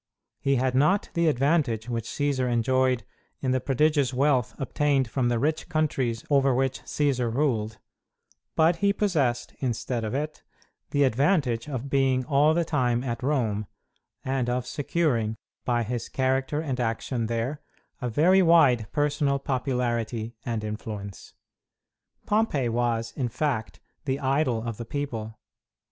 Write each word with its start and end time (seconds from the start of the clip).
He 0.39 0.55
had 0.55 0.73
not 0.73 1.09
the 1.13 1.27
advantage 1.27 1.87
which 1.87 2.07
Cćsar 2.09 2.51
enjoyed 2.51 3.03
in 3.39 3.51
the 3.51 3.61
prodigious 3.61 4.11
wealth 4.15 4.55
obtained 4.57 5.07
from 5.07 5.29
the 5.29 5.37
rich 5.37 5.69
countries 5.69 6.25
over 6.27 6.55
which 6.55 6.81
Cćsar 6.81 7.31
ruled, 7.31 7.77
but 8.55 8.77
he 8.77 8.93
possessed, 8.93 9.53
instead 9.59 10.03
of 10.03 10.15
it, 10.15 10.41
the 10.89 11.03
advantage 11.03 11.69
of 11.69 11.87
being 11.91 12.25
all 12.25 12.55
the 12.55 12.65
time 12.65 13.03
at 13.03 13.21
Rome, 13.21 13.67
and 14.25 14.49
of 14.49 14.65
securing, 14.65 15.35
by 15.65 15.83
his 15.83 16.09
character 16.09 16.59
and 16.61 16.79
action 16.79 17.27
there, 17.27 17.61
a 18.01 18.09
very 18.09 18.41
wide 18.41 18.91
personal 18.91 19.37
popularity 19.37 20.35
and 20.43 20.63
influence. 20.63 21.35
Pompey 22.25 22.67
was, 22.69 23.13
in 23.15 23.29
fact, 23.29 23.79
the 24.05 24.19
idol 24.19 24.63
of 24.67 24.77
the 24.77 24.85
people. 24.85 25.37